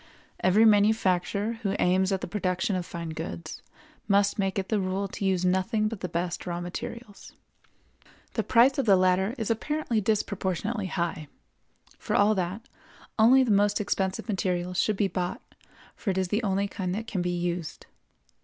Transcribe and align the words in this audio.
Every 0.39 0.65
manufacturer 0.65 1.59
who 1.61 1.75
aims 1.77 2.11
at 2.11 2.21
the 2.21 2.27
production 2.27 2.75
of 2.75 2.87
fine 2.87 3.09
goods 3.09 3.61
must 4.07 4.39
make 4.39 4.57
it 4.57 4.69
the 4.69 4.79
rule 4.79 5.07
to 5.07 5.23
use 5.23 5.45
nothing 5.45 5.87
but 5.87 5.99
the 5.99 6.09
best 6.09 6.47
raw 6.47 6.59
materials. 6.59 7.33
The 8.33 8.41
price 8.41 8.79
of 8.79 8.87
the 8.87 8.95
latter 8.95 9.35
is 9.37 9.51
apparently 9.51 10.01
disproportionately 10.01 10.87
high; 10.87 11.27
for 11.99 12.15
all 12.15 12.33
that, 12.33 12.67
only 13.19 13.43
the 13.43 13.51
most 13.51 13.79
expensive 13.79 14.27
materials 14.27 14.79
should 14.81 14.97
be 14.97 15.07
bought, 15.07 15.43
for 15.95 16.09
it 16.09 16.17
is 16.17 16.29
the 16.29 16.41
only 16.41 16.67
kind 16.67 16.95
that 16.95 17.05
can 17.05 17.21
be 17.21 17.29
used. 17.29 17.85